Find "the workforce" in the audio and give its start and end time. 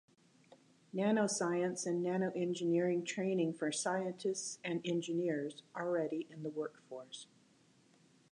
6.41-7.27